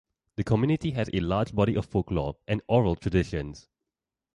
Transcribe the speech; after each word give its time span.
The 0.37 0.43
community 0.43 0.89
has 0.93 1.11
a 1.13 1.19
large 1.19 1.53
body 1.53 1.75
of 1.75 1.85
folklore 1.85 2.35
and 2.47 2.63
oral 2.67 2.95
traditions. 2.95 3.69